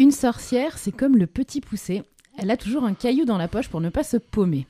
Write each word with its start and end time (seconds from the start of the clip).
Une 0.00 0.12
sorcière, 0.12 0.78
c'est 0.78 0.96
comme 0.96 1.18
le 1.18 1.26
petit 1.26 1.60
poussé. 1.60 2.04
Elle 2.38 2.50
a 2.50 2.56
toujours 2.56 2.84
un 2.84 2.94
caillou 2.94 3.26
dans 3.26 3.36
la 3.36 3.48
poche 3.48 3.68
pour 3.68 3.82
ne 3.82 3.90
pas 3.90 4.02
se 4.02 4.16
paumer. 4.16 4.66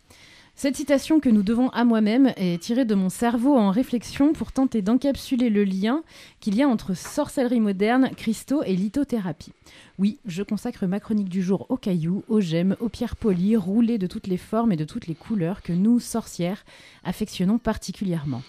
Cette 0.56 0.74
citation 0.74 1.20
que 1.20 1.28
nous 1.28 1.44
devons 1.44 1.68
à 1.68 1.84
moi-même 1.84 2.32
est 2.36 2.60
tirée 2.60 2.84
de 2.84 2.96
mon 2.96 3.10
cerveau 3.10 3.56
en 3.56 3.70
réflexion 3.70 4.32
pour 4.32 4.50
tenter 4.50 4.82
d'encapsuler 4.82 5.48
le 5.48 5.62
lien 5.62 6.02
qu'il 6.40 6.56
y 6.56 6.64
a 6.64 6.68
entre 6.68 6.94
sorcellerie 6.94 7.60
moderne, 7.60 8.10
cristaux 8.16 8.64
et 8.64 8.74
lithothérapie. 8.74 9.52
Oui, 10.00 10.18
je 10.26 10.42
consacre 10.42 10.86
ma 10.86 10.98
chronique 10.98 11.28
du 11.28 11.42
jour 11.42 11.64
aux 11.68 11.76
cailloux, 11.76 12.24
aux 12.26 12.40
gemmes, 12.40 12.74
aux 12.80 12.88
pierres 12.88 13.14
polies, 13.14 13.54
roulées 13.54 13.98
de 13.98 14.08
toutes 14.08 14.26
les 14.26 14.36
formes 14.36 14.72
et 14.72 14.76
de 14.76 14.84
toutes 14.84 15.06
les 15.06 15.14
couleurs 15.14 15.62
que 15.62 15.72
nous, 15.72 16.00
sorcières, 16.00 16.64
affectionnons 17.04 17.58
particulièrement. 17.58 18.42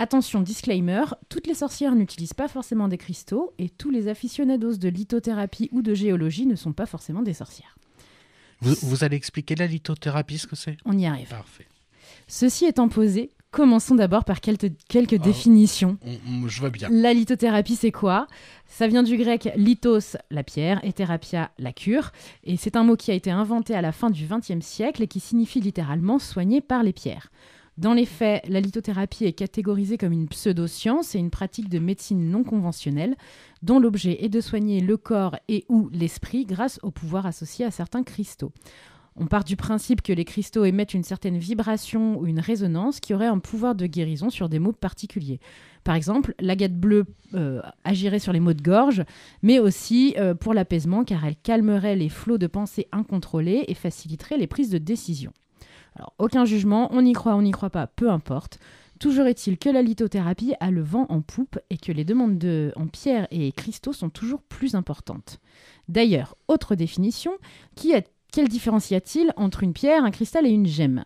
Attention, 0.00 0.40
disclaimer, 0.40 1.02
toutes 1.28 1.48
les 1.48 1.54
sorcières 1.54 1.94
n'utilisent 1.96 2.32
pas 2.34 2.46
forcément 2.46 2.86
des 2.86 2.98
cristaux 2.98 3.52
et 3.58 3.68
tous 3.68 3.90
les 3.90 4.06
aficionados 4.06 4.76
de 4.76 4.88
lithothérapie 4.88 5.68
ou 5.72 5.82
de 5.82 5.92
géologie 5.92 6.46
ne 6.46 6.54
sont 6.54 6.72
pas 6.72 6.86
forcément 6.86 7.22
des 7.22 7.34
sorcières. 7.34 7.76
Vous, 8.60 8.74
vous 8.82 9.02
allez 9.04 9.16
expliquer 9.16 9.56
la 9.56 9.66
lithothérapie, 9.66 10.38
ce 10.38 10.46
que 10.46 10.56
c'est? 10.56 10.76
On 10.84 10.96
y 10.96 11.06
arrive. 11.06 11.28
Parfait. 11.28 11.66
Ceci 12.28 12.64
étant 12.66 12.88
posé, 12.88 13.30
commençons 13.50 13.94
d'abord 13.96 14.24
par 14.24 14.40
quelques, 14.40 14.70
quelques 14.88 15.14
Ah. 15.14 15.18
définitions. 15.24 15.98
On- 16.04 16.44
on- 16.44 16.48
je 16.48 16.62
veux 16.62 16.70
bien. 16.70 16.88
La 16.90 17.12
lithothérapie, 17.12 17.74
c'est 17.76 17.90
quoi? 17.92 18.28
Ça 18.66 18.86
vient 18.86 19.02
du 19.02 19.16
grec 19.16 19.48
lithos, 19.56 20.16
la 20.30 20.44
pierre, 20.44 20.80
et 20.84 20.92
thérapia, 20.92 21.50
la 21.58 21.72
cure. 21.72 22.12
Et 22.44 22.56
c'est 22.56 22.76
un 22.76 22.84
mot 22.84 22.96
qui 22.96 23.10
a 23.10 23.14
été 23.14 23.30
inventé 23.32 23.74
à 23.74 23.82
la 23.82 23.90
fin 23.92 24.10
du 24.10 24.26
XXe 24.26 24.64
siècle 24.64 25.02
et 25.02 25.08
qui 25.08 25.18
signifie 25.20 25.60
littéralement 25.60 26.18
soigner 26.20 26.60
par 26.60 26.82
les 26.84 26.92
pierres. 26.92 27.30
Dans 27.78 27.92
les 27.92 28.06
faits, 28.06 28.44
la 28.48 28.58
lithothérapie 28.58 29.24
est 29.24 29.32
catégorisée 29.32 29.98
comme 29.98 30.12
une 30.12 30.26
pseudo-science 30.26 31.14
et 31.14 31.20
une 31.20 31.30
pratique 31.30 31.68
de 31.68 31.78
médecine 31.78 32.28
non 32.28 32.42
conventionnelle 32.42 33.14
dont 33.62 33.78
l'objet 33.78 34.24
est 34.24 34.28
de 34.28 34.40
soigner 34.40 34.80
le 34.80 34.96
corps 34.96 35.36
et 35.46 35.64
ou 35.68 35.88
l'esprit 35.92 36.44
grâce 36.44 36.80
au 36.82 36.90
pouvoir 36.90 37.24
associé 37.24 37.64
à 37.64 37.70
certains 37.70 38.02
cristaux. 38.02 38.50
On 39.14 39.26
part 39.26 39.44
du 39.44 39.54
principe 39.54 40.02
que 40.02 40.12
les 40.12 40.24
cristaux 40.24 40.64
émettent 40.64 40.92
une 40.92 41.04
certaine 41.04 41.38
vibration 41.38 42.18
ou 42.18 42.26
une 42.26 42.40
résonance 42.40 42.98
qui 42.98 43.14
aurait 43.14 43.26
un 43.26 43.38
pouvoir 43.38 43.76
de 43.76 43.86
guérison 43.86 44.28
sur 44.28 44.48
des 44.48 44.58
maux 44.58 44.72
particuliers. 44.72 45.38
Par 45.84 45.94
exemple, 45.94 46.34
l'agate 46.40 46.74
bleue 46.74 47.04
euh, 47.34 47.62
agirait 47.84 48.18
sur 48.18 48.32
les 48.32 48.40
maux 48.40 48.54
de 48.54 48.62
gorge, 48.62 49.04
mais 49.42 49.60
aussi 49.60 50.16
euh, 50.18 50.34
pour 50.34 50.52
l'apaisement 50.52 51.04
car 51.04 51.24
elle 51.24 51.36
calmerait 51.36 51.94
les 51.94 52.08
flots 52.08 52.38
de 52.38 52.48
pensée 52.48 52.88
incontrôlés 52.90 53.66
et 53.68 53.74
faciliterait 53.74 54.36
les 54.36 54.48
prises 54.48 54.70
de 54.70 54.78
décision. 54.78 55.32
Alors, 55.98 56.14
aucun 56.18 56.44
jugement, 56.44 56.88
on 56.92 57.04
y 57.04 57.12
croit, 57.12 57.34
on 57.34 57.42
n'y 57.42 57.50
croit 57.50 57.70
pas, 57.70 57.88
peu 57.88 58.08
importe. 58.08 58.60
Toujours 59.00 59.26
est-il 59.26 59.58
que 59.58 59.68
la 59.68 59.82
lithothérapie 59.82 60.54
a 60.60 60.70
le 60.70 60.82
vent 60.82 61.06
en 61.08 61.20
poupe 61.20 61.58
et 61.70 61.76
que 61.76 61.92
les 61.92 62.04
demandes 62.04 62.38
de, 62.38 62.72
en 62.76 62.86
pierre 62.86 63.26
et 63.30 63.52
cristaux 63.52 63.92
sont 63.92 64.10
toujours 64.10 64.42
plus 64.42 64.74
importantes. 64.74 65.38
D'ailleurs, 65.88 66.36
autre 66.46 66.74
définition, 66.74 67.32
quelle 67.76 68.48
différence 68.48 68.90
y 68.90 68.94
a-t-il 68.94 69.32
entre 69.36 69.62
une 69.62 69.72
pierre, 69.72 70.04
un 70.04 70.10
cristal 70.10 70.46
et 70.46 70.50
une 70.50 70.66
gemme? 70.66 71.04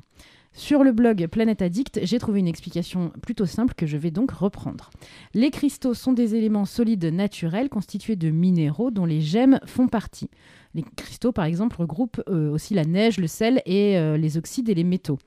Sur 0.55 0.85
le 0.85 0.93
blog 0.93 1.27
Planète 1.29 1.63
Addict, 1.63 2.01
j'ai 2.03 2.19
trouvé 2.19 2.41
une 2.41 2.47
explication 2.47 3.11
plutôt 3.23 3.47
simple 3.47 3.73
que 3.75 3.87
je 3.87 3.97
vais 3.97 4.11
donc 4.11 4.33
reprendre. 4.33 4.91
Les 5.33 5.51
cristaux 5.51 5.95
sont 5.95 6.13
des 6.13 6.35
éléments 6.35 6.67
solides 6.67 7.07
naturels 7.07 7.71
constitués 7.71 8.17
de 8.17 8.29
minéraux 8.29 8.91
dont 8.91 9.07
les 9.07 9.23
gemmes 9.23 9.61
font 9.65 9.89
partie. 9.89 10.29
Les 10.75 10.85
cristaux, 10.97 11.33
par 11.33 11.47
exemple, 11.47 11.77
regroupent 11.79 12.23
euh, 12.29 12.51
aussi 12.51 12.75
la 12.75 12.85
neige, 12.85 13.19
le 13.19 13.29
sel 13.29 13.63
et 13.65 13.97
euh, 13.97 14.19
les 14.19 14.37
oxydes 14.37 14.69
et 14.69 14.75
les 14.75 14.85
métaux. 14.85 15.19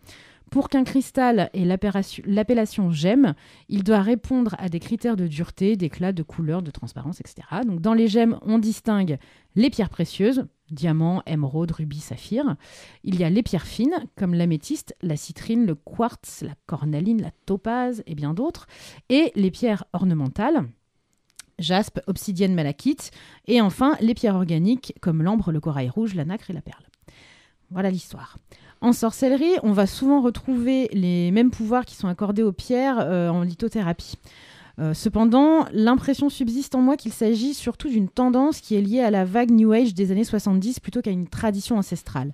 Pour 0.52 0.70
qu'un 0.70 0.84
cristal 0.84 1.50
ait 1.54 1.66
l'appellation 1.66 2.92
gemme, 2.92 3.34
il 3.68 3.84
doit 3.84 4.02
répondre 4.02 4.56
à 4.58 4.70
des 4.70 4.80
critères 4.80 5.18
de 5.18 5.28
dureté, 5.28 5.76
d'éclat, 5.76 6.14
de 6.14 6.24
couleur, 6.24 6.62
de 6.62 6.72
transparence, 6.72 7.20
etc. 7.20 7.48
Donc 7.66 7.82
dans 7.82 7.94
les 7.94 8.08
gemmes, 8.08 8.40
on 8.42 8.60
distingue 8.60 9.18
les 9.56 9.70
pierres 9.70 9.90
précieuses, 9.90 10.46
diamants, 10.72 11.22
émeraudes, 11.26 11.72
rubis, 11.72 12.00
saphirs. 12.00 12.56
Il 13.04 13.20
y 13.20 13.24
a 13.24 13.30
les 13.30 13.44
pierres 13.44 13.68
fines, 13.68 14.06
comme 14.16 14.34
l'améthyste, 14.34 14.96
la 15.02 15.18
citrine, 15.18 15.66
le 15.66 15.76
quartz, 15.76 16.42
la 16.42 16.56
cornaline, 16.66 17.22
la 17.22 17.32
topaze 17.46 18.04
et 18.06 18.16
bien 18.16 18.34
d'autres. 18.34 18.68
Et 19.10 19.32
les 19.36 19.52
pierres 19.52 19.86
ornementales, 19.94 20.66
jaspe, 21.60 22.02
obsidienne, 22.08 22.54
malachite. 22.54 23.12
Et 23.48 23.62
enfin, 23.62 23.96
les 24.02 24.14
pierres 24.14 24.36
organiques, 24.36 24.94
comme 25.02 25.24
l'ambre, 25.24 25.52
le 25.52 25.60
corail 25.60 25.90
rouge, 25.90 26.16
la 26.16 26.26
nacre 26.26 26.50
et 26.50 26.54
la 26.54 26.62
perle. 26.62 26.84
Voilà 27.72 27.90
l'histoire. 27.90 28.38
En 28.82 28.94
sorcellerie, 28.94 29.54
on 29.64 29.72
va 29.72 29.88
souvent 29.88 30.22
retrouver 30.22 30.90
les 30.92 31.32
mêmes 31.32 31.52
pouvoirs 31.52 31.86
qui 31.86 31.96
sont 31.96 32.08
accordés 32.08 32.44
aux 32.44 32.52
pierres 32.52 33.00
euh, 33.00 33.30
en 33.30 33.42
lithothérapie. 33.42 34.18
Euh, 34.78 34.94
cependant, 34.94 35.66
l'impression 35.72 36.30
subsiste 36.30 36.76
en 36.76 36.82
moi 36.82 36.98
qu'il 36.98 37.14
s'agit 37.14 37.54
surtout 37.54 37.88
d'une 37.88 38.10
tendance 38.10 38.60
qui 38.60 38.76
est 38.76 38.82
liée 38.82 39.00
à 39.00 39.10
la 39.10 39.24
vague 39.24 39.52
New 39.52 39.72
Age 39.72 39.94
des 39.94 40.12
années 40.12 40.26
70 40.26 40.80
plutôt 40.82 41.02
qu'à 41.02 41.12
une 41.12 41.28
tradition 41.28 41.78
ancestrale. 41.78 42.34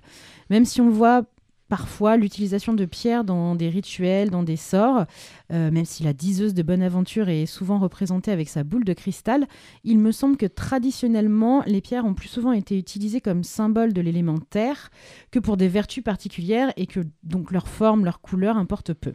Même 0.50 0.64
si 0.64 0.80
on 0.80 0.90
voit 0.90 1.22
parfois 1.72 2.18
l'utilisation 2.18 2.74
de 2.74 2.84
pierres 2.84 3.24
dans 3.24 3.54
des 3.54 3.70
rituels, 3.70 4.28
dans 4.28 4.42
des 4.42 4.58
sorts, 4.58 5.06
euh, 5.54 5.70
même 5.70 5.86
si 5.86 6.02
la 6.02 6.12
diseuse 6.12 6.52
de 6.52 6.62
bonne 6.62 6.82
aventure 6.82 7.30
est 7.30 7.46
souvent 7.46 7.78
représentée 7.78 8.30
avec 8.30 8.50
sa 8.50 8.62
boule 8.62 8.84
de 8.84 8.92
cristal, 8.92 9.48
il 9.82 9.98
me 9.98 10.12
semble 10.12 10.36
que 10.36 10.44
traditionnellement, 10.44 11.62
les 11.66 11.80
pierres 11.80 12.04
ont 12.04 12.12
plus 12.12 12.28
souvent 12.28 12.52
été 12.52 12.76
utilisées 12.76 13.22
comme 13.22 13.42
symbole 13.42 13.94
de 13.94 14.02
l'élément 14.02 14.38
terre 14.38 14.90
que 15.30 15.38
pour 15.38 15.56
des 15.56 15.68
vertus 15.68 16.04
particulières 16.04 16.74
et 16.76 16.86
que 16.86 17.00
donc 17.22 17.50
leur 17.52 17.68
forme, 17.68 18.04
leur 18.04 18.20
couleur 18.20 18.58
importent 18.58 18.92
peu. 18.92 19.14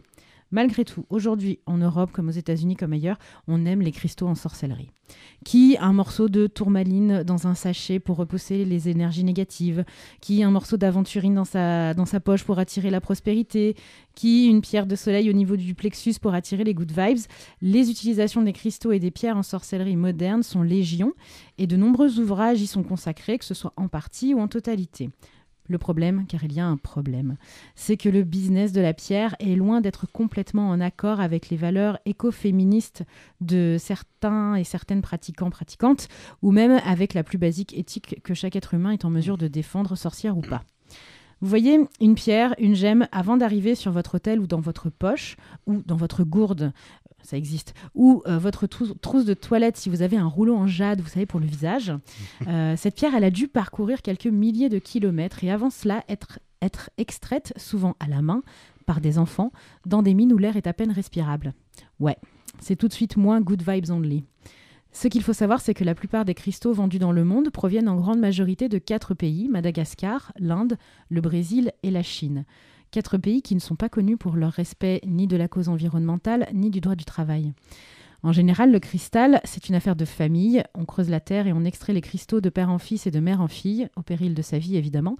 Malgré 0.50 0.84
tout, 0.84 1.04
aujourd'hui, 1.10 1.58
en 1.66 1.76
Europe, 1.76 2.10
comme 2.10 2.28
aux 2.28 2.32
États-Unis, 2.32 2.76
comme 2.76 2.94
ailleurs, 2.94 3.18
on 3.48 3.66
aime 3.66 3.82
les 3.82 3.92
cristaux 3.92 4.26
en 4.26 4.34
sorcellerie. 4.34 4.90
Qui 5.44 5.76
un 5.78 5.92
morceau 5.92 6.28
de 6.28 6.46
tourmaline 6.46 7.22
dans 7.22 7.46
un 7.46 7.54
sachet 7.54 7.98
pour 7.98 8.16
repousser 8.16 8.64
les 8.64 8.88
énergies 8.88 9.24
négatives? 9.24 9.84
Qui 10.20 10.42
un 10.42 10.50
morceau 10.50 10.76
d'aventurine 10.76 11.34
dans 11.34 11.44
sa, 11.44 11.94
dans 11.94 12.04
poche 12.24 12.44
pour 12.44 12.58
attirer 12.58 12.90
la 12.90 13.00
prospérité? 13.00 13.76
Qui 14.14 14.46
une 14.46 14.60
pierre 14.60 14.86
de 14.86 14.96
soleil 14.96 15.28
au 15.28 15.34
niveau 15.34 15.56
du 15.56 15.74
plexus 15.74 16.14
pour 16.20 16.34
attirer 16.34 16.64
les 16.64 16.74
good 16.74 16.92
vibes? 16.92 17.26
Les 17.60 17.90
utilisations 17.90 18.42
des 18.42 18.52
cristaux 18.52 18.92
et 18.92 18.98
des 18.98 19.10
pierres 19.10 19.36
en 19.36 19.42
sorcellerie 19.42 19.96
moderne 19.96 20.42
sont 20.42 20.62
légion 20.62 21.12
et 21.58 21.66
de 21.66 21.76
nombreux 21.76 22.18
ouvrages 22.20 22.60
y 22.60 22.66
sont 22.66 22.82
consacrés, 22.82 23.38
que 23.38 23.44
ce 23.44 23.54
soit 23.54 23.72
en 23.76 23.88
partie 23.88 24.34
ou 24.34 24.40
en 24.40 24.48
totalité. 24.48 25.10
Le 25.68 25.76
problème, 25.78 26.24
car 26.26 26.42
il 26.44 26.52
y 26.52 26.60
a 26.60 26.66
un 26.66 26.78
problème, 26.78 27.36
c'est 27.74 27.98
que 27.98 28.08
le 28.08 28.24
business 28.24 28.72
de 28.72 28.80
la 28.80 28.94
pierre 28.94 29.36
est 29.38 29.54
loin 29.54 29.82
d'être 29.82 30.10
complètement 30.10 30.70
en 30.70 30.80
accord 30.80 31.20
avec 31.20 31.50
les 31.50 31.58
valeurs 31.58 31.98
écoféministes 32.06 33.04
de 33.42 33.76
certains 33.78 34.54
et 34.54 34.64
certaines 34.64 35.02
pratiquants, 35.02 35.50
pratiquantes, 35.50 36.08
ou 36.40 36.52
même 36.52 36.80
avec 36.86 37.12
la 37.12 37.22
plus 37.22 37.38
basique 37.38 37.76
éthique 37.76 38.22
que 38.22 38.32
chaque 38.32 38.56
être 38.56 38.72
humain 38.72 38.92
est 38.92 39.04
en 39.04 39.10
mesure 39.10 39.36
de 39.36 39.46
défendre, 39.46 39.94
sorcière 39.94 40.38
ou 40.38 40.40
pas. 40.40 40.64
Vous 41.40 41.48
voyez, 41.48 41.78
une 42.00 42.14
pierre, 42.16 42.54
une 42.58 42.74
gemme, 42.74 43.06
avant 43.12 43.36
d'arriver 43.36 43.74
sur 43.76 43.92
votre 43.92 44.16
hôtel 44.16 44.40
ou 44.40 44.46
dans 44.46 44.60
votre 44.60 44.90
poche, 44.90 45.36
ou 45.66 45.82
dans 45.86 45.96
votre 45.96 46.24
gourde, 46.24 46.72
ça 47.22 47.36
existe, 47.36 47.74
ou 47.94 48.22
euh, 48.26 48.38
votre 48.38 48.66
trou- 48.66 48.94
trousse 48.94 49.24
de 49.24 49.34
toilette 49.34 49.76
si 49.76 49.88
vous 49.90 50.02
avez 50.02 50.16
un 50.16 50.26
rouleau 50.26 50.56
en 50.56 50.66
jade, 50.66 51.00
vous 51.00 51.08
savez, 51.08 51.26
pour 51.26 51.40
le 51.40 51.46
visage, 51.46 51.92
euh, 52.46 52.74
cette 52.76 52.94
pierre, 52.94 53.14
elle 53.14 53.24
a 53.24 53.30
dû 53.30 53.48
parcourir 53.48 54.02
quelques 54.02 54.26
milliers 54.26 54.68
de 54.68 54.78
kilomètres 54.78 55.44
et 55.44 55.50
avant 55.50 55.70
cela 55.70 56.04
être, 56.08 56.38
être 56.62 56.90
extraite, 56.98 57.52
souvent 57.56 57.96
à 58.00 58.08
la 58.08 58.22
main, 58.22 58.42
par 58.86 59.00
des 59.00 59.18
enfants, 59.18 59.52
dans 59.86 60.02
des 60.02 60.14
mines 60.14 60.32
où 60.32 60.38
l'air 60.38 60.56
est 60.56 60.66
à 60.66 60.72
peine 60.72 60.92
respirable. 60.92 61.52
Ouais, 62.00 62.16
c'est 62.60 62.76
tout 62.76 62.88
de 62.88 62.92
suite 62.94 63.16
moins 63.16 63.40
good 63.40 63.62
vibes 63.68 63.90
only. 63.90 64.24
Ce 64.90 65.06
qu'il 65.06 65.22
faut 65.22 65.34
savoir, 65.34 65.60
c'est 65.60 65.74
que 65.74 65.84
la 65.84 65.94
plupart 65.94 66.24
des 66.24 66.34
cristaux 66.34 66.72
vendus 66.72 66.98
dans 66.98 67.12
le 67.12 67.22
monde 67.22 67.50
proviennent 67.50 67.90
en 67.90 67.96
grande 67.96 68.18
majorité 68.20 68.70
de 68.70 68.78
quatre 68.78 69.12
pays, 69.12 69.46
Madagascar, 69.48 70.32
l'Inde, 70.38 70.78
le 71.10 71.20
Brésil 71.20 71.72
et 71.82 71.90
la 71.90 72.02
Chine. 72.02 72.46
Quatre 72.90 73.18
pays 73.18 73.42
qui 73.42 73.54
ne 73.54 73.60
sont 73.60 73.76
pas 73.76 73.88
connus 73.88 74.16
pour 74.16 74.36
leur 74.36 74.52
respect 74.52 75.00
ni 75.06 75.26
de 75.26 75.36
la 75.36 75.48
cause 75.48 75.68
environnementale, 75.68 76.48
ni 76.52 76.70
du 76.70 76.80
droit 76.80 76.94
du 76.94 77.04
travail. 77.04 77.52
En 78.22 78.32
général, 78.32 78.72
le 78.72 78.80
cristal, 78.80 79.40
c'est 79.44 79.68
une 79.68 79.76
affaire 79.76 79.94
de 79.94 80.04
famille. 80.04 80.64
On 80.74 80.84
creuse 80.84 81.08
la 81.08 81.20
terre 81.20 81.46
et 81.46 81.52
on 81.52 81.64
extrait 81.64 81.92
les 81.92 82.00
cristaux 82.00 82.40
de 82.40 82.48
père 82.48 82.70
en 82.70 82.78
fils 82.78 83.06
et 83.06 83.12
de 83.12 83.20
mère 83.20 83.40
en 83.40 83.46
fille, 83.46 83.88
au 83.96 84.02
péril 84.02 84.34
de 84.34 84.42
sa 84.42 84.58
vie 84.58 84.76
évidemment. 84.76 85.16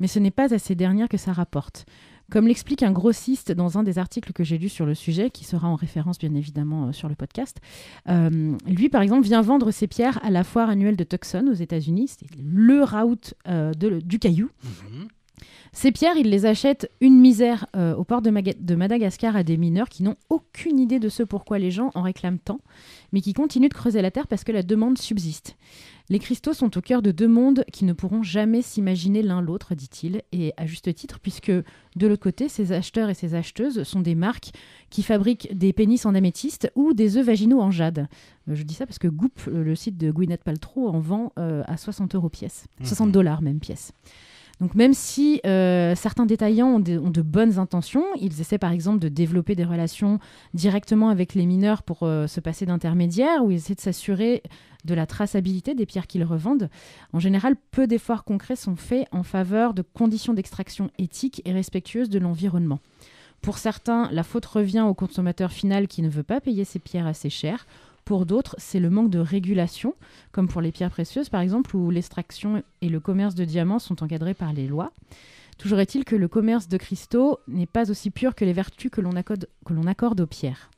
Mais 0.00 0.06
ce 0.06 0.18
n'est 0.18 0.30
pas 0.30 0.52
à 0.52 0.58
ces 0.58 0.74
dernières 0.74 1.08
que 1.08 1.16
ça 1.16 1.32
rapporte. 1.32 1.86
Comme 2.30 2.46
l'explique 2.46 2.82
un 2.82 2.92
grossiste 2.92 3.52
dans 3.52 3.78
un 3.78 3.82
des 3.82 3.98
articles 3.98 4.32
que 4.32 4.44
j'ai 4.44 4.58
lus 4.58 4.68
sur 4.68 4.86
le 4.86 4.94
sujet, 4.94 5.30
qui 5.30 5.44
sera 5.44 5.68
en 5.68 5.74
référence 5.76 6.18
bien 6.18 6.34
évidemment 6.34 6.88
euh, 6.88 6.92
sur 6.92 7.08
le 7.08 7.14
podcast, 7.14 7.58
euh, 8.08 8.56
lui 8.66 8.88
par 8.88 9.02
exemple 9.02 9.24
vient 9.24 9.42
vendre 9.42 9.70
ses 9.70 9.86
pierres 9.86 10.18
à 10.24 10.30
la 10.30 10.44
foire 10.44 10.70
annuelle 10.70 10.96
de 10.96 11.04
Tucson 11.04 11.46
aux 11.50 11.54
États-Unis. 11.54 12.08
C'est 12.08 12.26
le 12.38 12.84
route 12.84 13.34
euh, 13.48 13.72
du 13.74 14.18
caillou. 14.18 14.50
Mhm. 14.64 15.08
Ces 15.74 15.90
pierres, 15.90 16.16
ils 16.18 16.28
les 16.28 16.44
achètent 16.44 16.90
une 17.00 17.18
misère 17.18 17.66
euh, 17.76 17.94
au 17.94 18.04
port 18.04 18.20
de, 18.20 18.30
Maga- 18.30 18.52
de 18.60 18.74
Madagascar 18.74 19.36
à 19.36 19.42
des 19.42 19.56
mineurs 19.56 19.88
qui 19.88 20.02
n'ont 20.02 20.16
aucune 20.28 20.78
idée 20.78 20.98
de 20.98 21.08
ce 21.08 21.22
pourquoi 21.22 21.58
les 21.58 21.70
gens 21.70 21.90
en 21.94 22.02
réclament 22.02 22.38
tant, 22.38 22.60
mais 23.12 23.22
qui 23.22 23.32
continuent 23.32 23.70
de 23.70 23.74
creuser 23.74 24.02
la 24.02 24.10
terre 24.10 24.26
parce 24.26 24.44
que 24.44 24.52
la 24.52 24.62
demande 24.62 24.98
subsiste. 24.98 25.56
Les 26.10 26.18
cristaux 26.18 26.52
sont 26.52 26.76
au 26.76 26.82
cœur 26.82 27.00
de 27.00 27.10
deux 27.10 27.26
mondes 27.28 27.64
qui 27.72 27.86
ne 27.86 27.94
pourront 27.94 28.22
jamais 28.22 28.60
s'imaginer 28.60 29.22
l'un 29.22 29.40
l'autre, 29.40 29.74
dit-il, 29.74 30.20
et 30.32 30.52
à 30.58 30.66
juste 30.66 30.92
titre, 30.94 31.20
puisque 31.20 31.50
de 31.50 32.06
l'autre 32.06 32.22
côté, 32.22 32.50
ces 32.50 32.72
acheteurs 32.72 33.08
et 33.08 33.14
ces 33.14 33.34
acheteuses 33.34 33.82
sont 33.84 34.00
des 34.00 34.14
marques 34.14 34.50
qui 34.90 35.02
fabriquent 35.02 35.56
des 35.56 35.72
pénis 35.72 36.04
en 36.04 36.14
améthyste 36.14 36.70
ou 36.74 36.92
des 36.92 37.16
œufs 37.16 37.24
vaginaux 37.24 37.62
en 37.62 37.70
jade. 37.70 38.08
Euh, 38.50 38.54
Je 38.54 38.62
dis 38.64 38.74
ça 38.74 38.84
parce 38.84 38.98
que 38.98 39.08
Goop, 39.08 39.40
le 39.46 39.74
site 39.74 39.96
de 39.96 40.10
Gwyneth 40.10 40.44
Paltrow, 40.44 40.88
en 40.88 41.00
vend 41.00 41.32
euh, 41.38 41.62
à 41.66 41.78
60 41.78 42.14
euros 42.14 42.28
pièce, 42.28 42.66
60 42.84 43.10
dollars 43.10 43.40
même 43.40 43.58
pièce. 43.60 43.92
Donc 44.62 44.76
même 44.76 44.94
si 44.94 45.40
euh, 45.44 45.96
certains 45.96 46.24
détaillants 46.24 46.76
ont 46.76 46.78
de, 46.78 47.22
bonnes 47.22 47.58
intentions, 47.58 48.04
ils 48.20 48.40
essaient 48.40 48.58
par 48.58 48.70
exemple 48.70 49.00
de 49.00 49.08
développer 49.08 49.56
des 49.56 49.64
relations 49.64 50.20
directement 50.54 51.08
avec 51.08 51.34
les 51.34 51.46
mineurs 51.46 51.82
pour 51.82 52.04
euh, 52.04 52.28
se 52.28 52.38
passer 52.38 52.64
d'intermédiaires, 52.64 53.44
ou 53.44 53.50
ils 53.50 53.56
essaient 53.56 53.74
de 53.74 53.80
s'assurer 53.80 54.40
de 54.84 54.94
la 54.94 55.04
traçabilité 55.04 55.74
des 55.74 55.84
pierres 55.84 56.06
qu'ils 56.06 56.22
revendent. 56.22 56.70
En 57.12 57.18
général, 57.18 57.56
peu 57.72 57.88
d'efforts 57.88 58.22
concrets 58.22 58.54
sont 58.54 58.76
faits 58.76 59.08
en 59.10 59.24
faveur 59.24 59.74
de 59.74 59.82
conditions 59.82 60.32
d'extraction 60.32 60.90
éthiques 60.96 61.42
et 61.44 61.50
respectueuses 61.50 62.08
de 62.08 62.20
l'environnement. 62.20 62.78
Pour 63.40 63.58
certains, 63.58 64.08
la 64.12 64.22
faute 64.22 64.46
revient 64.46 64.82
au 64.82 64.94
consommateur 64.94 65.50
final 65.50 65.88
qui 65.88 66.02
ne 66.02 66.08
veut 66.08 66.22
pas 66.22 66.40
payer 66.40 66.64
ces 66.64 66.78
pierres 66.78 67.08
assez 67.08 67.30
chères. 67.30 67.66
Pour 68.04 68.26
d'autres, 68.26 68.56
c'est 68.58 68.80
le 68.80 68.90
manque 68.90 69.10
de 69.10 69.18
régulation, 69.20 69.94
comme 70.32 70.48
pour 70.48 70.60
les 70.60 70.72
pierres 70.72 70.90
précieuses 70.90 71.28
par 71.28 71.40
exemple, 71.40 71.76
où 71.76 71.90
l'extraction 71.90 72.62
et 72.80 72.88
le 72.88 73.00
commerce 73.00 73.34
de 73.34 73.44
diamants 73.44 73.78
sont 73.78 74.02
encadrés 74.02 74.34
par 74.34 74.52
les 74.52 74.66
lois. 74.66 74.92
Toujours 75.58 75.78
est-il 75.78 76.04
que 76.04 76.16
le 76.16 76.26
commerce 76.28 76.66
de 76.68 76.76
cristaux 76.76 77.38
n'est 77.46 77.66
pas 77.66 77.90
aussi 77.90 78.10
pur 78.10 78.34
que 78.34 78.44
les 78.44 78.52
vertus 78.52 78.90
que 78.90 79.00
l'on 79.00 79.12
accorde, 79.14 80.20
aux 80.20 80.26
pierres. 80.26 80.70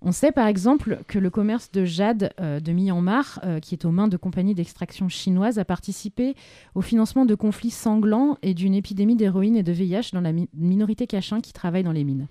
On 0.00 0.12
sait 0.12 0.30
par 0.32 0.46
exemple 0.46 1.00
que 1.08 1.18
le 1.18 1.28
commerce 1.28 1.70
de 1.72 1.84
jade 1.84 2.32
euh, 2.40 2.60
de 2.60 2.72
Myanmar, 2.72 3.40
euh, 3.44 3.58
qui 3.58 3.74
est 3.74 3.84
aux 3.84 3.90
mains 3.90 4.06
de 4.08 4.16
compagnies 4.16 4.54
d'extraction 4.54 5.08
chinoises, 5.08 5.58
a 5.58 5.64
participé 5.64 6.34
au 6.76 6.80
financement 6.82 7.24
de 7.26 7.34
conflits 7.34 7.70
sanglants 7.70 8.38
et 8.42 8.54
d'une 8.54 8.74
épidémie 8.74 9.16
d'héroïne 9.16 9.56
et 9.56 9.64
de 9.64 9.72
VIH 9.72 10.10
dans 10.12 10.20
la 10.20 10.32
mi- 10.32 10.48
minorité 10.54 11.06
cachin 11.08 11.40
qui 11.40 11.52
travaille 11.52 11.82
dans 11.82 11.92
les 11.92 12.04
mines. 12.04 12.28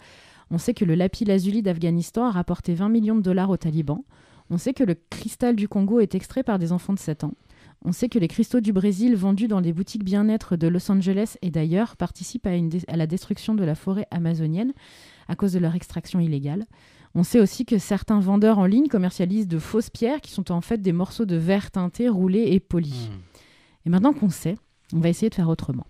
On 0.51 0.57
sait 0.57 0.73
que 0.73 0.85
le 0.85 0.95
lapis 0.95 1.25
lazuli 1.25 1.61
d'Afghanistan 1.61 2.25
a 2.25 2.31
rapporté 2.31 2.73
20 2.73 2.89
millions 2.89 3.15
de 3.15 3.21
dollars 3.21 3.49
aux 3.49 3.57
talibans. 3.57 4.03
On 4.49 4.57
sait 4.57 4.73
que 4.73 4.83
le 4.83 4.95
cristal 5.09 5.55
du 5.55 5.67
Congo 5.67 5.99
est 5.99 6.15
extrait 6.15 6.43
par 6.43 6.57
des 6.57 6.71
enfants 6.71 6.93
de 6.93 6.99
7 6.99 7.25
ans. 7.25 7.33
On 7.83 7.91
sait 7.91 8.09
que 8.09 8.17
les 8.17 8.27
cristaux 8.27 8.59
du 8.61 8.73
Brésil 8.73 9.15
vendus 9.15 9.47
dans 9.47 9.59
les 9.59 9.73
boutiques 9.73 10.03
bien-être 10.03 10.55
de 10.55 10.67
Los 10.67 10.89
Angeles 10.91 11.35
et 11.41 11.51
d'ailleurs 11.51 11.95
participent 11.95 12.47
à, 12.47 12.55
une 12.55 12.69
dé- 12.69 12.81
à 12.87 12.97
la 12.97 13.07
destruction 13.07 13.55
de 13.55 13.63
la 13.63 13.75
forêt 13.75 14.07
amazonienne 14.09 14.73
à 15.27 15.35
cause 15.35 15.53
de 15.53 15.59
leur 15.59 15.75
extraction 15.75 16.19
illégale. 16.19 16.65
On 17.13 17.23
sait 17.23 17.39
aussi 17.39 17.65
que 17.65 17.77
certains 17.77 18.19
vendeurs 18.19 18.57
en 18.57 18.65
ligne 18.65 18.87
commercialisent 18.87 19.47
de 19.47 19.59
fausses 19.59 19.89
pierres 19.89 20.21
qui 20.21 20.31
sont 20.31 20.51
en 20.51 20.61
fait 20.61 20.81
des 20.81 20.91
morceaux 20.93 21.25
de 21.25 21.35
verre 21.35 21.69
teinté, 21.71 22.09
roulés 22.09 22.47
et 22.51 22.59
polis. 22.59 23.09
Hmm. 23.09 23.19
Et 23.85 23.89
maintenant 23.89 24.13
qu'on 24.13 24.29
sait, 24.29 24.57
on 24.93 24.99
va 24.99 25.09
essayer 25.09 25.29
de 25.29 25.35
faire 25.35 25.49
autrement. 25.49 25.85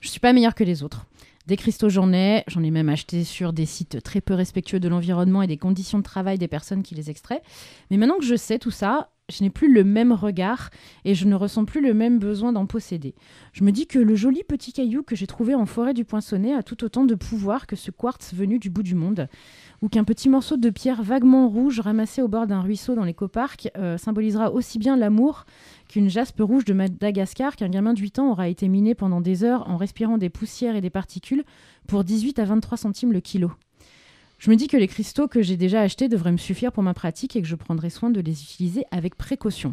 Je 0.00 0.08
suis 0.08 0.20
pas 0.20 0.32
meilleure 0.32 0.54
que 0.54 0.64
les 0.64 0.82
autres. 0.82 1.06
Des 1.46 1.56
cristaux, 1.56 1.90
j'en 1.90 2.12
ai. 2.12 2.42
J'en 2.46 2.62
ai 2.62 2.70
même 2.70 2.88
acheté 2.88 3.22
sur 3.22 3.52
des 3.52 3.66
sites 3.66 4.02
très 4.02 4.20
peu 4.20 4.34
respectueux 4.34 4.80
de 4.80 4.88
l'environnement 4.88 5.42
et 5.42 5.46
des 5.46 5.58
conditions 5.58 5.98
de 5.98 6.02
travail 6.02 6.38
des 6.38 6.48
personnes 6.48 6.82
qui 6.82 6.94
les 6.94 7.10
extraient. 7.10 7.42
Mais 7.90 7.98
maintenant 7.98 8.18
que 8.18 8.24
je 8.24 8.36
sais 8.36 8.58
tout 8.58 8.70
ça, 8.70 9.10
je 9.32 9.42
n'ai 9.42 9.48
plus 9.48 9.72
le 9.72 9.84
même 9.84 10.12
regard 10.12 10.68
et 11.06 11.14
je 11.14 11.26
ne 11.26 11.34
ressens 11.34 11.64
plus 11.64 11.80
le 11.80 11.94
même 11.94 12.18
besoin 12.18 12.52
d'en 12.52 12.66
posséder. 12.66 13.14
Je 13.54 13.64
me 13.64 13.72
dis 13.72 13.86
que 13.86 13.98
le 13.98 14.14
joli 14.14 14.44
petit 14.44 14.72
caillou 14.72 15.02
que 15.02 15.16
j'ai 15.16 15.26
trouvé 15.26 15.54
en 15.54 15.64
forêt 15.64 15.94
du 15.94 16.04
Poinçonnet 16.04 16.52
a 16.52 16.62
tout 16.62 16.84
autant 16.84 17.06
de 17.06 17.14
pouvoir 17.14 17.66
que 17.66 17.74
ce 17.74 17.90
quartz 17.90 18.34
venu 18.34 18.58
du 18.58 18.68
bout 18.68 18.82
du 18.82 18.94
monde, 18.94 19.28
ou 19.80 19.88
qu'un 19.88 20.04
petit 20.04 20.28
morceau 20.28 20.58
de 20.58 20.68
pierre 20.68 21.02
vaguement 21.02 21.48
rouge 21.48 21.80
ramassé 21.80 22.20
au 22.20 22.28
bord 22.28 22.46
d'un 22.46 22.60
ruisseau 22.60 22.94
dans 22.94 23.04
les 23.04 23.14
coparcs 23.14 23.68
euh, 23.78 23.96
symbolisera 23.96 24.52
aussi 24.52 24.78
bien 24.78 24.94
l'amour 24.94 25.46
qu'une 25.88 26.10
jaspe 26.10 26.40
rouge 26.40 26.66
de 26.66 26.74
Madagascar 26.74 27.56
qu'un 27.56 27.70
gamin 27.70 27.94
de 27.94 28.00
8 28.00 28.18
ans 28.18 28.30
aura 28.30 28.48
été 28.48 28.68
miné 28.68 28.94
pendant 28.94 29.22
des 29.22 29.42
heures 29.42 29.68
en 29.70 29.78
respirant 29.78 30.18
des 30.18 30.28
poussières 30.28 30.76
et 30.76 30.82
des 30.82 30.90
particules 30.90 31.44
pour 31.86 32.04
18 32.04 32.38
à 32.40 32.44
23 32.44 32.76
centimes 32.76 33.12
le 33.12 33.20
kilo. 33.20 33.52
Je 34.44 34.50
me 34.50 34.56
dis 34.56 34.68
que 34.68 34.76
les 34.76 34.88
cristaux 34.88 35.26
que 35.26 35.40
j'ai 35.40 35.56
déjà 35.56 35.80
achetés 35.80 36.06
devraient 36.06 36.30
me 36.30 36.36
suffire 36.36 36.70
pour 36.70 36.82
ma 36.82 36.92
pratique 36.92 37.34
et 37.34 37.40
que 37.40 37.48
je 37.48 37.54
prendrai 37.54 37.88
soin 37.88 38.10
de 38.10 38.20
les 38.20 38.42
utiliser 38.42 38.84
avec 38.90 39.14
précaution. 39.14 39.72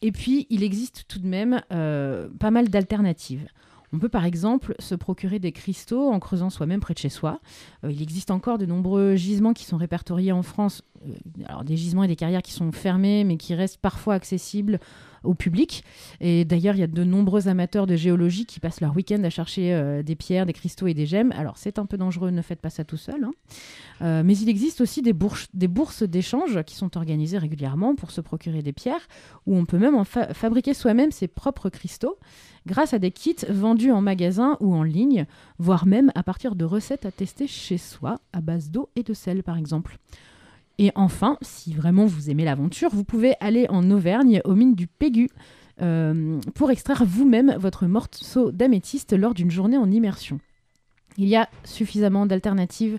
Et 0.00 0.10
puis, 0.10 0.48
il 0.50 0.64
existe 0.64 1.04
tout 1.06 1.20
de 1.20 1.28
même 1.28 1.62
euh, 1.72 2.28
pas 2.40 2.50
mal 2.50 2.68
d'alternatives. 2.68 3.46
On 3.92 4.00
peut 4.00 4.08
par 4.08 4.24
exemple 4.24 4.74
se 4.80 4.96
procurer 4.96 5.38
des 5.38 5.52
cristaux 5.52 6.10
en 6.10 6.18
creusant 6.18 6.50
soi-même 6.50 6.80
près 6.80 6.94
de 6.94 6.98
chez 6.98 7.10
soi. 7.10 7.38
Euh, 7.84 7.92
il 7.92 8.02
existe 8.02 8.32
encore 8.32 8.58
de 8.58 8.66
nombreux 8.66 9.14
gisements 9.14 9.52
qui 9.52 9.66
sont 9.66 9.76
répertoriés 9.76 10.32
en 10.32 10.42
France. 10.42 10.82
Euh, 11.06 11.12
alors 11.46 11.62
des 11.62 11.76
gisements 11.76 12.02
et 12.02 12.08
des 12.08 12.16
carrières 12.16 12.42
qui 12.42 12.52
sont 12.52 12.72
fermés 12.72 13.22
mais 13.22 13.36
qui 13.36 13.54
restent 13.54 13.80
parfois 13.80 14.14
accessibles 14.14 14.80
au 15.24 15.34
public. 15.34 15.84
Et 16.20 16.44
d'ailleurs, 16.44 16.74
il 16.74 16.80
y 16.80 16.84
a 16.84 16.86
de 16.86 17.04
nombreux 17.04 17.48
amateurs 17.48 17.86
de 17.86 17.96
géologie 17.96 18.46
qui 18.46 18.60
passent 18.60 18.80
leur 18.80 18.94
week-end 18.94 19.22
à 19.24 19.30
chercher 19.30 19.72
euh, 19.74 20.02
des 20.02 20.16
pierres, 20.16 20.46
des 20.46 20.52
cristaux 20.52 20.86
et 20.86 20.94
des 20.94 21.06
gemmes. 21.06 21.32
Alors 21.32 21.58
c'est 21.58 21.78
un 21.78 21.86
peu 21.86 21.96
dangereux, 21.96 22.30
ne 22.30 22.42
faites 22.42 22.60
pas 22.60 22.70
ça 22.70 22.84
tout 22.84 22.96
seul. 22.96 23.24
hein. 23.24 23.32
Euh, 24.02 24.22
mais 24.24 24.36
il 24.36 24.48
existe 24.48 24.80
aussi 24.80 25.02
des 25.02 25.12
bourses, 25.12 25.48
d'échange 26.02 26.62
qui 26.64 26.74
sont 26.74 26.96
organisées 26.96 27.38
régulièrement 27.38 27.94
pour 27.94 28.10
se 28.10 28.20
procurer 28.20 28.62
des 28.62 28.72
pierres, 28.72 29.06
où 29.46 29.56
on 29.56 29.64
peut 29.64 29.78
même 29.78 29.94
en 29.94 30.04
fa- 30.04 30.34
fabriquer 30.34 30.74
soi-même 30.74 31.12
ses 31.12 31.28
propres 31.28 31.70
cristaux 31.70 32.18
grâce 32.66 32.94
à 32.94 32.98
des 32.98 33.10
kits 33.10 33.36
vendus 33.48 33.90
en 33.90 34.00
magasin 34.00 34.56
ou 34.60 34.74
en 34.74 34.82
ligne, 34.82 35.26
voire 35.58 35.86
même 35.86 36.12
à 36.14 36.22
partir 36.22 36.54
de 36.54 36.64
recettes 36.64 37.06
à 37.06 37.10
tester 37.10 37.46
chez 37.46 37.78
soi, 37.78 38.20
à 38.32 38.40
base 38.40 38.70
d'eau 38.70 38.88
et 38.96 39.02
de 39.02 39.14
sel 39.14 39.42
par 39.42 39.56
exemple. 39.56 39.98
Et 40.78 40.90
enfin, 40.94 41.38
si 41.42 41.74
vraiment 41.74 42.06
vous 42.06 42.30
aimez 42.30 42.44
l'aventure, 42.44 42.90
vous 42.90 43.04
pouvez 43.04 43.34
aller 43.40 43.66
en 43.68 43.90
Auvergne 43.90 44.40
aux 44.44 44.54
mines 44.54 44.74
du 44.74 44.86
Pégu 44.86 45.28
euh, 45.80 46.40
pour 46.54 46.70
extraire 46.70 47.04
vous-même 47.04 47.54
votre 47.58 47.86
morceau 47.86 48.52
d'améthyste 48.52 49.12
lors 49.12 49.34
d'une 49.34 49.50
journée 49.50 49.76
en 49.76 49.90
immersion. 49.90 50.38
Il 51.18 51.28
y 51.28 51.36
a 51.36 51.48
suffisamment 51.64 52.26
d'alternatives 52.26 52.98